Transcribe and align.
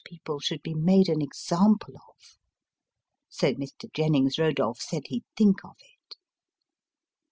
people 0.03 0.39
should 0.39 0.63
be 0.63 0.73
made 0.73 1.07
an 1.07 1.21
example 1.21 1.93
of." 1.95 2.37
So 3.29 3.53
Mr. 3.53 3.85
Jennings 3.93 4.37
Eodolph 4.37 4.79
said 4.81 5.03
he'd 5.09 5.25
think 5.37 5.63
of 5.63 5.75
it. 5.77 6.17